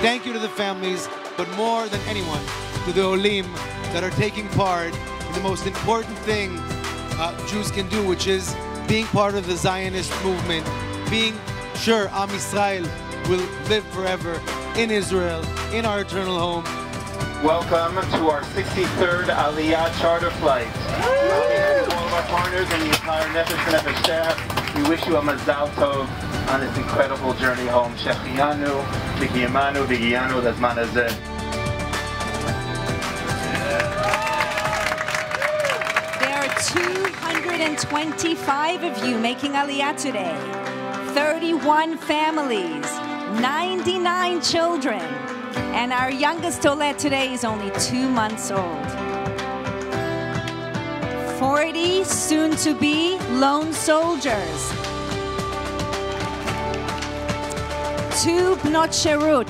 Thank 0.00 0.24
you 0.24 0.32
to 0.32 0.38
the 0.38 0.48
families, 0.48 1.06
but 1.40 1.56
more 1.56 1.88
than 1.88 2.00
anyone, 2.02 2.44
to 2.84 2.92
the 2.92 3.02
Olim 3.02 3.50
that 3.94 4.04
are 4.04 4.10
taking 4.10 4.46
part 4.48 4.94
in 4.94 5.32
the 5.32 5.40
most 5.40 5.66
important 5.66 6.14
thing 6.18 6.50
uh, 7.16 7.46
Jews 7.46 7.70
can 7.70 7.88
do, 7.88 8.06
which 8.06 8.26
is 8.26 8.54
being 8.86 9.06
part 9.06 9.34
of 9.34 9.46
the 9.46 9.56
Zionist 9.56 10.12
movement, 10.22 10.68
being 11.08 11.34
sure 11.76 12.10
Am 12.12 12.28
Israel 12.28 12.86
will 13.30 13.40
live 13.70 13.84
forever 13.86 14.38
in 14.76 14.90
Israel, 14.90 15.42
in 15.72 15.86
our 15.86 16.02
eternal 16.02 16.38
home, 16.38 16.64
Welcome 17.42 17.94
to 18.18 18.28
our 18.28 18.42
63rd 18.42 19.28
Aliyah 19.34 19.98
charter 19.98 20.30
flight. 20.42 20.66
On 20.66 20.72
behalf 20.72 21.86
of 21.86 21.94
all 21.94 22.06
of 22.06 22.12
our 22.12 22.22
partners 22.24 22.66
and 22.70 22.82
the 22.82 22.88
entire 22.88 23.26
Nefesh 23.28 23.66
and 23.66 23.76
Nefesh 23.76 24.04
staff, 24.04 24.76
we 24.76 24.82
wish 24.90 25.06
you 25.06 25.16
a 25.16 25.22
mazal 25.22 25.70
tov 25.70 26.06
on 26.50 26.60
this 26.60 26.76
incredible 26.76 27.32
journey 27.34 27.66
home. 27.66 27.94
Shechiyanu, 27.94 28.84
Vikiyamanu, 29.16 29.86
Vigiyanu, 29.86 30.42
Lazman 30.42 30.84
Azeh. 30.84 31.29
225 36.70 38.82
of 38.84 39.04
you 39.04 39.18
making 39.18 39.52
Aliyah 39.52 39.96
today. 40.00 40.36
31 41.14 41.98
families, 41.98 42.84
99 43.40 44.40
children, 44.40 45.00
and 45.74 45.92
our 45.92 46.12
youngest 46.12 46.64
Olet 46.66 46.96
today 46.96 47.32
is 47.32 47.44
only 47.44 47.72
two 47.80 48.08
months 48.08 48.52
old. 48.52 48.86
40 51.40 52.04
soon 52.04 52.52
to 52.58 52.72
be 52.78 53.18
lone 53.30 53.72
soldiers. 53.72 54.70
Two 58.22 58.54
Bnot 58.62 58.92
Sherut. 58.94 59.48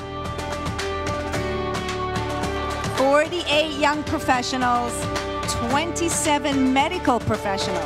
48 2.97 3.79
young 3.79 4.03
professionals, 4.05 4.95
27 5.69 6.73
medical 6.73 7.21
professionals, 7.21 7.85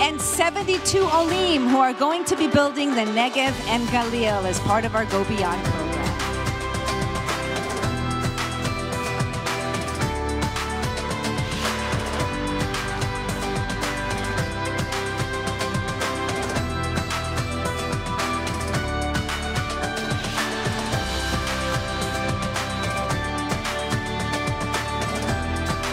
and 0.00 0.20
72 0.20 0.98
Olim 0.98 1.68
who 1.68 1.78
are 1.78 1.92
going 1.92 2.24
to 2.24 2.36
be 2.36 2.48
building 2.48 2.90
the 2.90 3.02
Negev 3.02 3.52
and 3.68 3.86
Galil 3.88 4.44
as 4.44 4.58
part 4.60 4.84
of 4.84 4.96
our 4.96 5.04
Go 5.04 5.22
Beyond 5.24 5.62
program. 5.64 5.81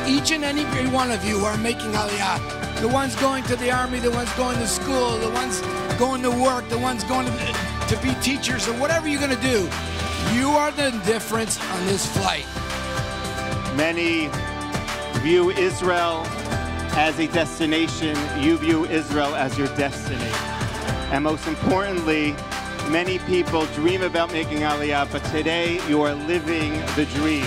Each 0.10 0.32
and 0.32 0.44
every 0.44 0.88
one 0.88 1.12
of 1.12 1.24
you 1.24 1.38
are 1.46 1.58
making 1.58 1.92
Aliyah. 1.92 2.82
The 2.82 2.88
ones 2.88 3.16
going 3.18 3.44
to 3.44 3.56
the 3.56 3.70
army, 3.70 4.00
the 4.00 4.10
ones 4.10 4.32
going 4.34 4.58
to 4.58 4.68
school, 4.68 5.18
the 5.18 5.30
ones 5.30 5.62
going 6.00 6.24
to 6.24 6.32
work, 6.32 6.68
the 6.68 6.80
ones 6.80 7.04
going 7.04 7.28
to, 7.28 7.32
to 7.88 8.00
be 8.02 8.16
teachers, 8.22 8.68
or 8.68 8.74
whatever 8.80 9.08
you're 9.08 9.22
going 9.22 9.36
to 9.36 9.42
do. 9.42 9.70
You 10.34 10.50
are 10.50 10.72
the 10.72 10.90
difference 11.06 11.62
on 11.62 11.86
this 11.86 12.06
flight. 12.18 12.46
Many 13.76 14.30
view 15.22 15.52
Israel 15.52 16.24
as 16.98 17.20
a 17.20 17.28
destination, 17.28 18.18
you 18.42 18.58
view 18.58 18.86
Israel 18.86 19.36
as 19.36 19.58
your 19.60 19.68
destiny. 19.76 20.32
And 21.12 21.24
most 21.24 21.48
importantly, 21.48 22.34
many 22.90 23.20
people 23.20 23.68
dream 23.68 24.02
about 24.02 24.32
making 24.32 24.60
Aliyah, 24.60 25.12
but 25.12 25.24
today 25.26 25.80
you 25.88 26.02
are 26.02 26.16
living 26.16 26.72
the 26.96 27.06
dream. 27.14 27.46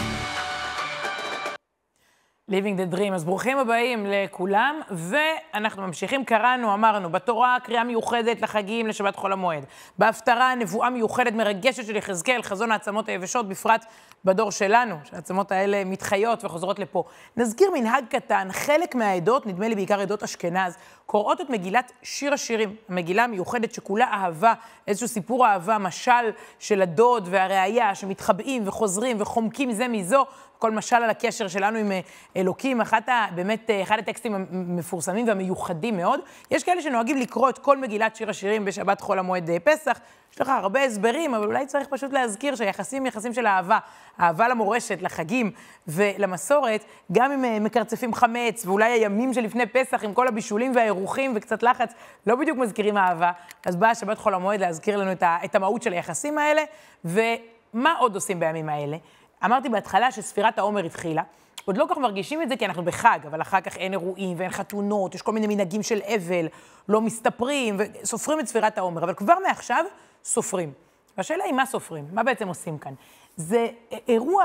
Living 2.53 2.95
the 2.95 2.97
Dream. 2.97 3.15
אז 3.15 3.25
ברוכים 3.25 3.59
הבאים 3.59 4.07
לכולם, 4.09 4.81
ואנחנו 4.91 5.83
ממשיכים. 5.83 6.25
קראנו, 6.25 6.75
אמרנו, 6.75 7.11
בתורה 7.11 7.57
קריאה 7.65 7.85
מיוחדת 7.85 8.43
לחגים, 8.43 8.87
לשבת 8.87 9.17
חול 9.17 9.33
המועד. 9.33 9.65
בהפטרה 9.99 10.55
נבואה 10.55 10.91
מיוחדת 10.91 11.33
מרגשת 11.33 11.87
של 11.87 11.97
יחזקאל, 11.97 12.43
חזון 12.43 12.73
העצמות 12.73 13.09
היבשות, 13.09 13.49
בפרט 13.49 13.85
בדור 14.25 14.51
שלנו, 14.51 14.97
שהעצמות 15.05 15.53
האלה 15.53 15.85
מתחיות 15.85 16.45
וחוזרות 16.45 16.79
לפה. 16.79 17.05
נזכיר 17.37 17.71
מנהג 17.75 18.05
קטן, 18.11 18.49
חלק 18.53 18.95
מהעדות, 18.95 19.47
נדמה 19.47 19.69
לי 19.69 19.75
בעיקר 19.75 20.01
עדות 20.01 20.23
אשכנז, 20.23 20.77
קוראות 21.13 21.41
את 21.41 21.51
מגילת 21.51 21.93
שיר 22.03 22.35
השירים, 22.35 22.77
המגילה 22.89 23.25
המיוחדת 23.25 23.75
שכולה 23.75 24.05
אהבה, 24.05 24.55
איזשהו 24.87 25.09
סיפור 25.09 25.47
אהבה, 25.47 25.79
משל 25.79 26.31
של 26.59 26.83
הדוד 26.83 27.29
והראיה 27.31 27.95
שמתחבאים 27.95 28.69
וחוזרים 28.69 29.17
וחומקים 29.21 29.73
זה 29.73 29.89
מזו. 29.89 30.27
כל 30.59 30.71
משל 30.71 30.97
על 30.97 31.11
הקשר 31.11 31.49
שלנו 31.49 31.79
עם 31.79 31.93
אלוקים, 32.37 32.81
אחת 32.81 33.09
ה, 33.09 33.27
באמת, 33.35 33.71
אחד 33.83 33.99
הטקסטים 33.99 34.35
המפורסמים 34.35 35.29
והמיוחדים 35.29 35.97
מאוד. 35.97 36.21
יש 36.51 36.65
כאלה 36.65 36.83
שנוהגים 36.83 37.17
לקרוא 37.17 37.49
את 37.49 37.59
כל 37.59 37.79
מגילת 37.79 38.17
שיר 38.17 38.31
השירים 38.31 38.65
בשבת 38.65 39.01
חול 39.01 39.19
המועד 39.19 39.51
פסח. 39.65 39.99
יש 40.33 40.41
לך 40.41 40.49
הרבה 40.49 40.85
הסברים, 40.85 41.35
אבל 41.35 41.47
אולי 41.47 41.67
צריך 41.67 41.89
פשוט 41.89 42.13
להזכיר 42.13 42.55
שהיחסים 42.55 43.07
יחסים 43.07 43.35
של 43.35 43.47
אהבה. 43.47 43.79
אהבה 44.21 44.49
למורשת, 44.49 45.03
לחגים 45.03 45.51
ולמסורת, 45.89 46.85
גם 47.13 47.33
אם 47.33 47.65
מקרצפים 47.65 48.15
חמץ, 48.15 48.67
ואולי 48.67 48.93
הימים 48.93 49.35
שלפני 49.35 49.67
פסח 49.67 50.05
עם 50.05 50.15
כל 50.15 50.29
הבישולים 50.29 50.73
והאירוחים 50.75 51.33
וקצת 51.37 51.63
לחץ, 51.63 51.93
לא 52.27 52.37
בדיוק 52.37 52.59
מזכירים 52.59 52.97
אהבה. 52.97 53.33
אז 53.67 53.77
באה 53.77 53.95
שבת 53.95 54.19
חול 54.19 54.35
המועד 54.35 54.61
להזכיר 54.61 54.97
לנו 54.97 55.13
את 55.23 55.55
המהות 55.55 55.83
של 55.83 55.93
היחסים 55.93 56.39
האלה, 56.39 56.63
ומה 57.05 57.95
עוד 57.99 58.15
עושים 58.15 58.41
בימים 58.41 58.69
האלה? 58.69 58.97
אמרתי 59.45 59.69
בהתחלה 59.69 60.13
שספירת 60.13 60.59
העומר 60.59 60.85
התחילה. 60.85 61.23
עוד 61.65 61.77
לא 61.77 61.85
כל 61.89 61.95
כך 61.95 62.01
מרגישים 62.01 62.43
את 62.43 62.49
זה 62.49 62.57
כי 62.57 62.67
אנחנו 62.67 62.85
בחג, 62.85 63.19
אבל 63.27 63.43
אחר 63.43 63.61
כך 63.61 63.77
אין 63.77 63.93
אירועים 63.93 64.39
ואין 64.39 64.51
חתונות, 64.51 65.15
יש 65.15 65.23
כל 65.23 65.33
מיני 65.33 65.47
מנהגים 65.47 65.83
של 65.83 66.01
אבל, 66.01 66.47
לא 66.89 67.01
מסתפרים, 67.01 67.77
וסופרים 67.79 68.41
את 68.41 68.47
ספירת 68.47 68.79
העומר, 68.79 69.05
אבל 69.05 69.15
כבר 69.15 69.35
מעכשיו 69.47 69.85
סופרים. 70.25 70.73
והשאלה 71.17 71.45
היא 71.45 71.53
מה 71.53 71.67
סופרים, 71.67 72.05
מה 72.13 72.23
בעצם 72.23 72.49
עושים 72.49 72.79
כאן. 72.79 72.95
זה 73.37 73.67
אירוע, 74.09 74.45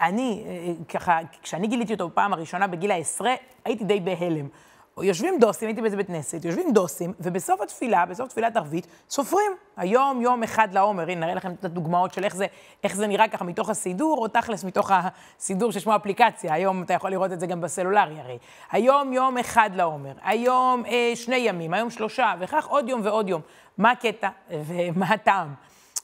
אני, 0.00 0.44
ככה, 0.88 1.18
כשאני 1.42 1.66
גיליתי 1.66 1.92
אותו 1.92 2.08
בפעם 2.08 2.32
הראשונה 2.32 2.66
בגיל 2.66 2.90
העשרה, 2.90 3.34
הייתי 3.64 3.84
די 3.84 4.00
בהלם. 4.00 4.48
יושבים 5.02 5.38
דוסים, 5.40 5.68
הייתי 5.68 5.80
באיזה 5.80 5.96
בית 5.96 6.06
כנסת, 6.06 6.44
יושבים 6.44 6.72
דוסים, 6.72 7.12
ובסוף 7.20 7.60
התפילה, 7.60 8.06
בסוף 8.06 8.28
תפילת 8.28 8.56
ערבית, 8.56 8.86
סופרים. 9.10 9.52
היום 9.76 10.20
יום 10.20 10.42
אחד 10.42 10.68
לעומר, 10.72 11.02
הנה, 11.02 11.20
נראה 11.20 11.34
לכם 11.34 11.52
את 11.52 11.64
הדוגמאות 11.64 12.14
של 12.14 12.24
איך 12.24 12.36
זה, 12.36 12.46
איך 12.84 12.96
זה 12.96 13.06
נראה 13.06 13.28
ככה 13.28 13.44
מתוך 13.44 13.70
הסידור, 13.70 14.18
או 14.18 14.28
תכלס 14.28 14.64
מתוך 14.64 14.90
הסידור 14.94 15.72
ששמו 15.72 15.96
אפליקציה. 15.96 16.54
היום 16.54 16.82
אתה 16.82 16.94
יכול 16.94 17.10
לראות 17.10 17.32
את 17.32 17.40
זה 17.40 17.46
גם 17.46 17.60
בסלולרי 17.60 18.20
הרי. 18.20 18.38
היום 18.70 19.12
יום 19.12 19.38
אחד 19.38 19.70
לעומר, 19.74 20.12
היום 20.22 20.84
אה, 20.86 21.12
שני 21.14 21.36
ימים, 21.36 21.74
היום 21.74 21.90
שלושה, 21.90 22.34
וכך 22.40 22.66
עוד 22.66 22.88
יום 22.88 23.00
ועוד 23.04 23.28
יום. 23.28 23.40
מה 23.78 23.90
הקטע 23.90 24.28
ומה 24.50 25.06
הטעם? 25.06 25.54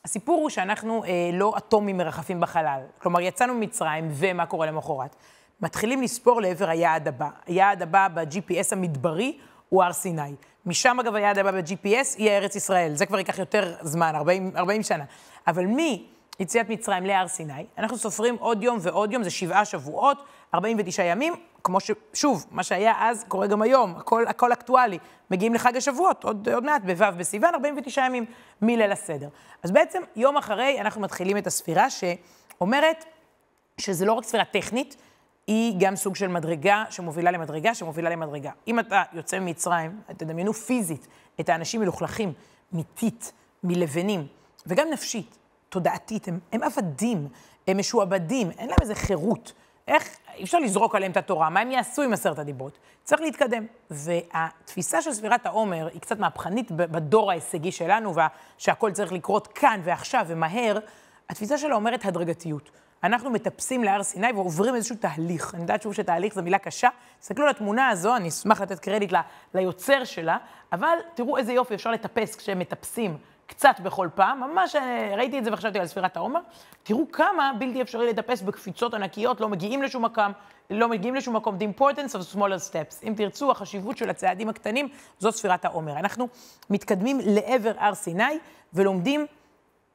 הסיפור 0.04 0.40
הוא 0.40 0.50
שאנחנו 0.50 1.04
אה, 1.04 1.10
לא 1.32 1.54
אטומים 1.56 1.96
מרחפים 1.96 2.40
בחלל. 2.40 2.80
כלומר, 2.98 3.20
יצאנו 3.20 3.54
ממצרים, 3.54 4.08
ומה 4.10 4.46
קורה 4.46 4.66
למחרת? 4.66 5.16
מתחילים 5.64 6.02
לספור 6.02 6.40
לעבר 6.40 6.68
היעד 6.68 7.08
הבא. 7.08 7.28
היעד 7.46 7.82
הבא 7.82 8.08
ב-GPS 8.14 8.72
המדברי 8.72 9.38
הוא 9.68 9.82
הר 9.82 9.92
סיני. 9.92 10.34
משם, 10.66 10.96
אגב, 11.00 11.14
היעד 11.14 11.38
הבא 11.38 11.50
ב-GPS 11.50 12.18
יהיה 12.18 12.38
ארץ 12.38 12.56
ישראל. 12.56 12.94
זה 12.94 13.06
כבר 13.06 13.18
ייקח 13.18 13.38
יותר 13.38 13.74
זמן, 13.80 14.12
40, 14.14 14.52
40 14.56 14.82
שנה. 14.82 15.04
אבל 15.46 15.64
מיציאת 15.66 16.68
מצרים 16.68 17.06
להר 17.06 17.28
סיני, 17.28 17.66
אנחנו 17.78 17.98
סופרים 17.98 18.36
עוד 18.40 18.62
יום 18.62 18.78
ועוד 18.80 19.12
יום, 19.12 19.22
זה 19.22 19.30
שבעה 19.30 19.64
שבועות, 19.64 20.24
49 20.54 21.02
ימים, 21.02 21.34
כמו 21.64 21.78
ששוב, 21.80 22.46
מה 22.50 22.62
שהיה 22.62 22.94
אז 22.98 23.24
קורה 23.28 23.46
גם 23.46 23.62
היום, 23.62 23.94
הכל, 23.96 24.26
הכל 24.26 24.52
אקטואלי. 24.52 24.98
מגיעים 25.30 25.54
לחג 25.54 25.76
השבועות, 25.76 26.24
עוד, 26.24 26.48
עוד 26.48 26.64
מעט, 26.64 26.82
בו' 26.82 27.06
בסיוון, 27.18 27.54
49 27.54 28.06
ימים 28.06 28.24
מליל 28.62 28.92
הסדר. 28.92 29.28
אז 29.62 29.70
בעצם, 29.70 30.02
יום 30.16 30.36
אחרי 30.36 30.80
אנחנו 30.80 31.00
מתחילים 31.00 31.36
את 31.36 31.46
הספירה 31.46 31.86
שאומרת 31.90 33.04
שזה 33.78 34.04
לא 34.04 34.12
רק 34.12 34.24
ספירה 34.24 34.44
טכנית, 34.44 34.96
היא 35.46 35.74
גם 35.78 35.96
סוג 35.96 36.16
של 36.16 36.28
מדרגה 36.28 36.84
שמובילה 36.90 37.30
למדרגה, 37.30 37.74
שמובילה 37.74 38.10
למדרגה. 38.10 38.50
אם 38.68 38.78
אתה 38.78 39.02
יוצא 39.12 39.38
ממצרים, 39.38 40.00
תדמיינו 40.16 40.52
פיזית 40.52 41.06
את 41.40 41.48
האנשים 41.48 41.80
מלוכלכים, 41.80 42.32
מטיט, 42.72 43.24
מלבנים, 43.64 44.26
וגם 44.66 44.86
נפשית, 44.92 45.38
תודעתית, 45.68 46.28
הם, 46.28 46.38
הם 46.52 46.62
עבדים, 46.62 47.28
הם 47.66 47.78
משועבדים, 47.78 48.50
אין 48.50 48.68
להם 48.68 48.78
איזה 48.80 48.94
חירות. 48.94 49.52
איך, 49.88 50.16
אי 50.34 50.44
אפשר 50.44 50.58
לזרוק 50.58 50.94
עליהם 50.94 51.12
את 51.12 51.16
התורה, 51.16 51.50
מה 51.50 51.60
הם 51.60 51.70
יעשו 51.70 52.02
עם 52.02 52.12
עשרת 52.12 52.38
הדיברות? 52.38 52.78
צריך 53.02 53.20
להתקדם. 53.20 53.66
והתפיסה 53.90 55.02
של 55.02 55.12
ספירת 55.12 55.46
העומר 55.46 55.88
היא 55.92 56.00
קצת 56.00 56.18
מהפכנית 56.18 56.72
בדור 56.72 57.30
ההישגי 57.30 57.72
שלנו, 57.72 58.14
שהכל 58.58 58.92
צריך 58.92 59.12
לקרות 59.12 59.46
כאן 59.46 59.80
ועכשיו 59.84 60.24
ומהר. 60.28 60.78
התפיסה 61.28 61.58
שלה 61.58 61.74
אומרת 61.74 62.04
הדרגתיות. 62.04 62.70
אנחנו 63.04 63.30
מטפסים 63.30 63.84
להר 63.84 64.02
סיני 64.02 64.32
ועוברים 64.32 64.74
איזשהו 64.74 64.96
תהליך. 64.96 65.54
אני 65.54 65.62
יודעת 65.62 65.82
שוב 65.82 65.94
שתהליך 65.94 66.34
זו 66.34 66.42
מילה 66.42 66.58
קשה. 66.58 66.88
תסתכלו 67.20 67.44
על 67.44 67.50
התמונה 67.50 67.88
הזו, 67.88 68.16
אני 68.16 68.28
אשמח 68.28 68.60
לתת 68.60 68.78
קרדיט 68.78 69.12
ל, 69.12 69.16
ליוצר 69.54 70.04
שלה, 70.04 70.36
אבל 70.72 70.98
תראו 71.14 71.36
איזה 71.36 71.52
יופי 71.52 71.74
אפשר 71.74 71.90
לטפס 71.90 72.36
כשהם 72.36 72.58
מטפסים 72.58 73.16
קצת 73.46 73.80
בכל 73.82 74.08
פעם. 74.14 74.40
ממש 74.40 74.76
ראיתי 75.16 75.38
את 75.38 75.44
זה 75.44 75.52
וחשבתי 75.52 75.78
על 75.78 75.86
ספירת 75.86 76.16
העומר. 76.16 76.40
תראו 76.82 77.12
כמה 77.12 77.52
בלתי 77.58 77.82
אפשרי 77.82 78.08
לטפס 78.08 78.42
בקפיצות 78.42 78.94
ענקיות, 78.94 79.40
לא 79.40 79.48
מגיעים 79.48 79.82
לשום 79.82 80.04
מקום, 80.04 80.32
לא 80.70 80.88
מגיעים 80.88 81.14
לשום 81.14 81.36
מקום. 81.36 81.58
The 81.58 81.80
importance 81.80 82.12
of 82.12 82.36
smaller 82.36 82.70
steps. 82.70 83.06
אם 83.06 83.12
תרצו, 83.16 83.50
החשיבות 83.50 83.96
של 83.96 84.10
הצעדים 84.10 84.48
הקטנים, 84.48 84.88
זו 85.18 85.32
ספירת 85.32 85.64
העומר. 85.64 85.98
אנחנו 85.98 86.28
מתקדמים 86.70 87.18
לעבר 87.24 87.72
הר 87.78 87.94
סיני 87.94 88.38
ולומדים 88.72 89.26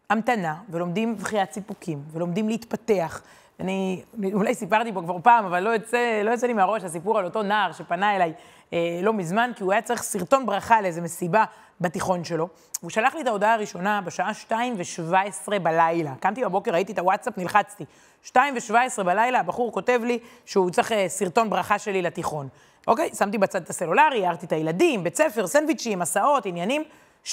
המתנה, 0.10 0.56
ולומדים 0.70 1.18
בחיית 1.18 1.52
סיפוקים, 1.52 2.04
ולומדים 2.12 2.50
להתפתח. 2.50 3.22
אני 3.60 4.04
אולי 4.34 4.56
סיפרתי 4.56 4.94
פה 4.94 5.02
כבר 5.02 5.18
פעם, 5.24 5.46
אבל 5.46 5.60
לא 5.60 5.70
יוצא, 5.70 6.22
לא 6.24 6.32
יוצא 6.32 6.48
לי 6.48 6.54
מהראש 6.54 6.84
הסיפור 6.84 7.20
על 7.20 7.26
אותו 7.26 7.44
נער 7.44 7.72
שפנה 7.72 8.16
אליי 8.16 8.34
אה, 8.74 9.00
לא 9.04 9.14
מזמן, 9.14 9.52
כי 9.56 9.64
הוא 9.64 9.72
היה 9.72 9.82
צריך 9.82 10.02
סרטון 10.02 10.46
ברכה 10.46 10.82
לאיזה 10.82 11.02
מסיבה 11.02 11.44
בתיכון 11.82 12.24
שלו. 12.24 12.48
הוא 12.82 12.90
שלח 12.90 13.16
לי 13.16 13.22
את 13.22 13.28
ההודעה 13.28 13.54
הראשונה 13.54 14.02
בשעה 14.02 14.34
2 14.34 14.76
ו-17 14.78 15.60
בלילה. 15.60 16.14
קמתי 16.20 16.44
בבוקר, 16.44 16.72
ראיתי 16.72 16.94
את 16.94 17.00
הוואטסאפ, 17.00 17.38
נלחצתי. 17.38 17.86
2 18.24 18.54
ו-17 18.54 19.04
בלילה, 19.04 19.40
הבחור 19.40 19.74
כותב 19.74 20.02
לי 20.04 20.20
שהוא 20.46 20.70
צריך 20.70 20.92
אה, 20.92 21.06
סרטון 21.08 21.50
ברכה 21.50 21.80
שלי 21.80 22.02
לתיכון. 22.02 22.48
אוקיי, 22.88 23.10
שמתי 23.16 23.38
בצד 23.38 23.62
את 23.62 23.70
הסלולרי, 23.70 24.26
הערתי 24.26 24.46
את 24.46 24.52
הילדים, 24.52 25.04
בית 25.04 25.16
ספר, 25.16 25.48
סנדוויצ'ים, 25.48 26.02
הסעות, 26.02 26.46
עניינים. 26.46 26.84
6.55, 27.26 27.32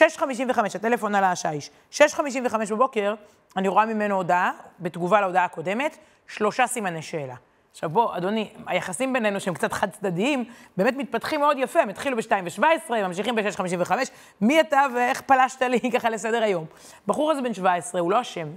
הטלפון 0.74 1.14
על 1.14 1.24
השיש. 1.24 1.70
6.55 1.92 2.56
בבוקר, 2.70 3.14
אני 3.56 3.68
רואה 3.68 3.86
ממנו 3.86 4.14
הודעה, 4.14 4.52
בתגובה 4.80 5.20
להודעה 5.20 5.44
הקודמת, 5.44 5.96
שלושה 6.28 6.66
סימני 6.66 7.02
שאלה. 7.02 7.34
עכשיו 7.76 7.90
בוא, 7.90 8.16
אדוני, 8.16 8.52
היחסים 8.66 9.12
בינינו 9.12 9.40
שהם 9.40 9.54
קצת 9.54 9.72
חד 9.72 9.90
צדדיים, 9.90 10.44
באמת 10.76 10.96
מתפתחים 10.96 11.40
מאוד 11.40 11.56
יפה, 11.58 11.80
הם 11.80 11.88
התחילו 11.88 12.16
ב-2 12.16 12.30
ו-17, 12.44 12.90
ממשיכים 12.90 13.34
ב-6.55, 13.34 13.92
מי 14.40 14.60
אתה 14.60 14.80
ואיך 14.94 15.20
פלשת 15.20 15.62
לי 15.62 15.90
ככה 15.94 16.10
לסדר 16.10 16.42
היום? 16.42 16.64
בחור 17.06 17.30
הזה 17.30 17.42
בן 17.42 17.54
17, 17.54 18.00
הוא 18.00 18.10
לא 18.10 18.20
אשם, 18.20 18.48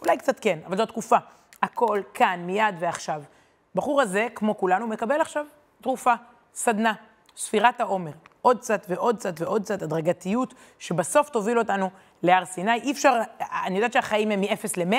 אולי 0.00 0.18
קצת 0.18 0.40
כן, 0.40 0.58
אבל 0.66 0.76
זו 0.76 0.82
התקופה. 0.82 1.16
הכל 1.62 2.00
כאן, 2.14 2.40
מיד 2.46 2.74
ועכשיו. 2.78 3.22
בחור 3.74 4.00
הזה, 4.00 4.26
כמו 4.34 4.58
כולנו, 4.58 4.86
מקבל 4.86 5.20
עכשיו 5.20 5.44
תרופה, 5.82 6.14
סדנה, 6.54 6.92
ספירת 7.36 7.80
העומר. 7.80 8.12
עוד 8.46 8.58
קצת 8.58 8.86
ועוד 8.88 9.16
קצת 9.16 9.40
ועוד 9.40 9.62
קצת 9.62 9.82
הדרגתיות, 9.82 10.54
שבסוף 10.78 11.28
תוביל 11.28 11.58
אותנו 11.58 11.90
להר 12.22 12.44
סיני. 12.44 12.74
אי 12.74 12.92
אפשר, 12.92 13.20
אני 13.64 13.74
יודעת 13.74 13.92
שהחיים 13.92 14.30
הם 14.30 14.40
מ-0 14.40 14.46
ל-100, 14.76 14.96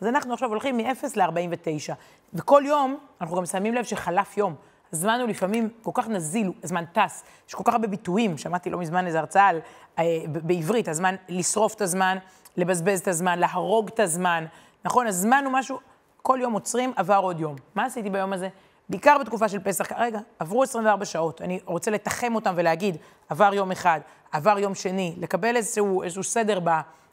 אז 0.00 0.06
אנחנו 0.06 0.34
עכשיו 0.34 0.48
הולכים 0.48 0.76
מ-0 0.76 1.06
ל-49. 1.16 1.94
וכל 2.34 2.62
יום, 2.66 2.96
אנחנו 3.20 3.36
גם 3.36 3.46
שמים 3.46 3.74
לב 3.74 3.84
שחלף 3.84 4.36
יום. 4.36 4.54
הזמן 4.92 5.18
הוא 5.20 5.28
לפעמים 5.28 5.68
כל 5.82 5.90
כך 5.94 6.08
נזיל, 6.08 6.52
הזמן 6.64 6.84
טס, 6.92 7.24
יש 7.48 7.54
כל 7.54 7.64
כך 7.64 7.72
הרבה 7.72 7.88
ביטויים, 7.88 8.38
שמעתי 8.38 8.70
לא 8.70 8.78
מזמן 8.78 9.06
איזו 9.06 9.18
הרצאה 9.18 9.46
על, 9.46 9.60
אה, 9.98 10.04
בעברית, 10.26 10.88
הזמן 10.88 11.14
לשרוף 11.28 11.74
את 11.74 11.80
הזמן, 11.80 12.18
לבזבז 12.56 13.00
את 13.00 13.08
הזמן, 13.08 13.38
להרוג 13.38 13.88
את 13.88 14.00
הזמן, 14.00 14.44
נכון? 14.84 15.06
הזמן 15.06 15.42
הוא 15.44 15.52
משהו, 15.52 15.78
כל 16.22 16.38
יום 16.42 16.52
עוצרים, 16.52 16.92
עבר 16.96 17.20
עוד 17.22 17.40
יום. 17.40 17.56
מה 17.74 17.84
עשיתי 17.84 18.10
ביום 18.10 18.32
הזה? 18.32 18.48
בעיקר 18.90 19.16
בתקופה 19.20 19.48
של 19.48 19.58
פסח, 19.58 19.92
רגע, 19.96 20.18
עברו 20.38 20.62
24 20.62 21.04
שעות, 21.04 21.42
אני 21.42 21.60
רוצה 21.64 21.90
לתחם 21.90 22.34
אותם 22.34 22.54
ולהגיד, 22.56 22.96
עבר 23.28 23.54
יום 23.54 23.72
אחד, 23.72 24.00
עבר 24.32 24.58
יום 24.58 24.74
שני, 24.74 25.14
לקבל 25.18 25.56
איזשהו, 25.56 26.02
איזשהו 26.02 26.22
סדר 26.22 26.60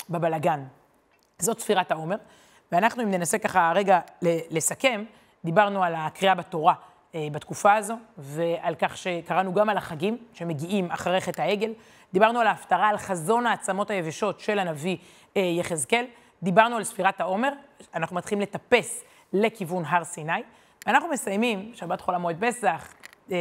בבלגן. 0.10 0.64
זאת 1.40 1.60
ספירת 1.60 1.92
העומר, 1.92 2.16
ואנחנו, 2.72 3.04
אם 3.04 3.12
ננסה 3.12 3.38
ככה 3.38 3.72
רגע 3.76 4.00
לסכם, 4.22 5.04
דיברנו 5.46 5.84
על 5.84 5.96
הקריאה 5.96 6.36
בתורה 6.36 6.74
אה, 7.16 7.28
בתקופה 7.32 7.74
הזו, 7.74 7.96
ועל 8.18 8.76
כך 8.76 8.98
שקראנו 8.98 9.54
גם 9.54 9.70
על 9.70 9.78
החגים 9.78 10.18
שמגיעים 10.34 10.92
אחרי 10.92 11.22
חטא 11.22 11.42
העגל. 11.42 11.74
דיברנו 12.14 12.40
על 12.40 12.48
ההפטרה, 12.48 12.90
על 12.90 12.98
חזון 12.98 13.46
העצמות 13.46 13.90
היבשות 13.90 14.40
של 14.40 14.60
הנביא 14.60 14.98
אה, 15.38 15.42
יחזקאל. 15.42 16.06
דיברנו 16.44 16.76
על 16.76 16.84
ספירת 16.84 17.22
העומר, 17.22 17.50
אנחנו 17.96 18.16
מתחילים 18.16 18.42
לטפס 18.42 19.04
לכיוון 19.34 19.86
הר 19.86 20.04
סיני. 20.04 20.44
ואנחנו 20.88 21.10
מסיימים, 21.10 21.72
שבת 21.76 22.02
חול 22.02 22.16
המועד 22.16 22.38
פסח, 22.40 22.88
אה, 23.32 23.38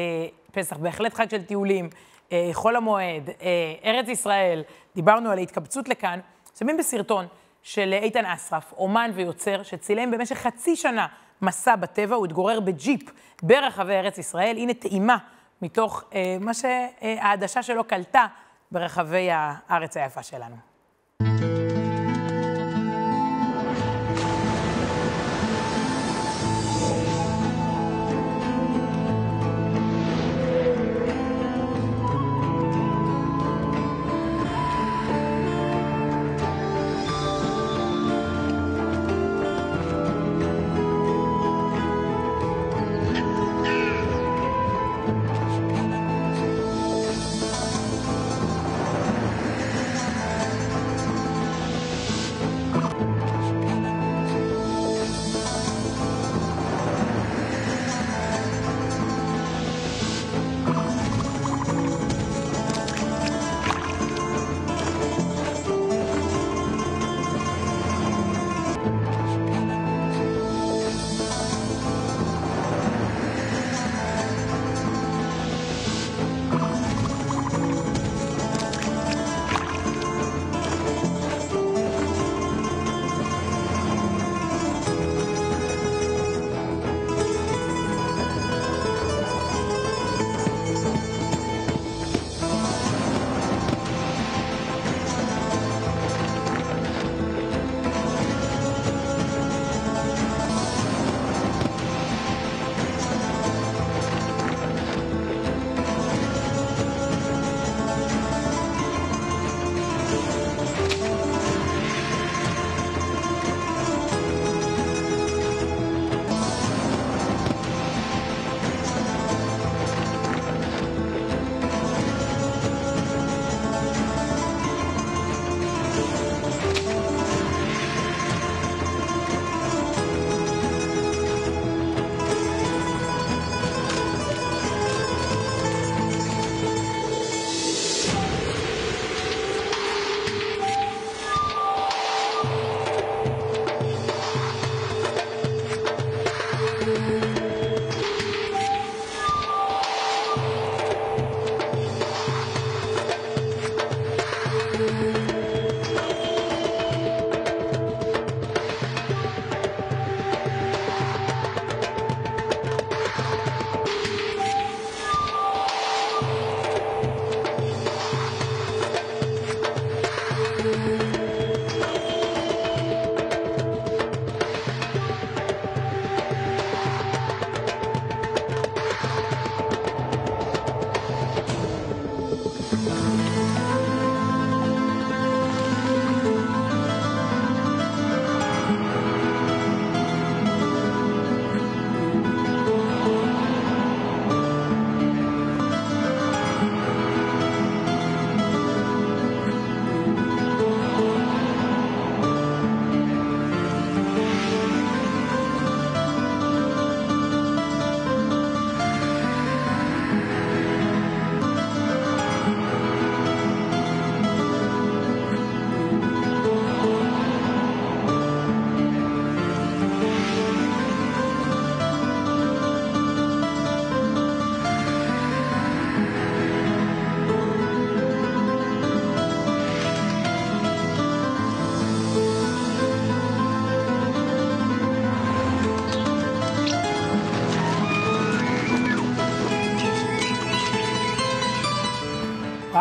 פסח 0.52 0.76
בהחלט 0.76 1.14
חג 1.14 1.30
של 1.30 1.42
טיולים, 1.42 1.90
אה, 2.32 2.50
חול 2.52 2.76
המועד, 2.76 3.30
אה, 3.42 3.74
ארץ 3.84 4.08
ישראל, 4.08 4.62
דיברנו 4.94 5.30
על 5.30 5.38
ההתקבצות 5.38 5.88
לכאן, 5.88 6.20
שמים 6.58 6.76
בסרטון 6.76 7.26
של 7.62 7.94
איתן 8.02 8.24
אסרף, 8.24 8.72
אומן 8.72 9.10
ויוצר, 9.14 9.62
שצילם 9.62 10.10
במשך 10.10 10.36
חצי 10.36 10.76
שנה 10.76 11.06
מסע 11.42 11.76
בטבע, 11.76 12.16
הוא 12.16 12.26
התגורר 12.26 12.60
בג'יפ 12.60 13.10
ברחבי 13.42 13.94
ארץ 13.94 14.18
ישראל. 14.18 14.56
הנה 14.56 14.74
טעימה 14.74 15.16
מתוך 15.62 16.04
אה, 16.14 16.36
מה 16.40 16.54
שהעדשה 16.54 17.62
שלו 17.62 17.84
קלטה 17.84 18.26
ברחבי 18.72 19.28
הארץ 19.30 19.96
היפה 19.96 20.22
שלנו. 20.22 20.56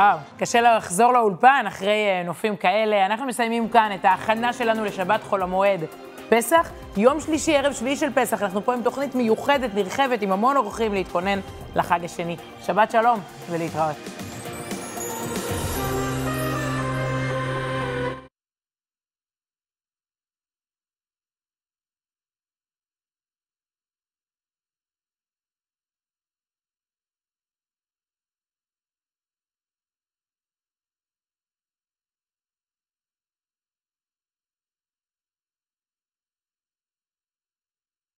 וואו, 0.05 0.17
קשה 0.37 0.61
לחזור 0.61 1.13
לאולפן 1.13 1.63
אחרי 1.67 2.07
אה, 2.07 2.23
נופים 2.25 2.55
כאלה. 2.55 3.05
אנחנו 3.05 3.25
מסיימים 3.25 3.69
כאן 3.69 3.91
את 3.95 4.05
ההכנה 4.05 4.53
שלנו 4.53 4.85
לשבת 4.85 5.23
חול 5.23 5.43
המועד 5.43 5.79
פסח. 6.29 6.71
יום 6.97 7.19
שלישי, 7.19 7.57
ערב 7.57 7.73
שביעי 7.73 7.95
של 7.95 8.13
פסח, 8.13 8.41
אנחנו 8.41 8.61
פה 8.61 8.73
עם 8.73 8.81
תוכנית 8.81 9.15
מיוחדת, 9.15 9.69
נרחבת, 9.73 10.21
עם 10.21 10.31
המון 10.31 10.57
אורחים 10.57 10.93
להתכונן 10.93 11.39
לחג 11.75 11.99
השני. 12.03 12.35
שבת 12.65 12.91
שלום 12.91 13.19
ולהתראות. 13.49 14.14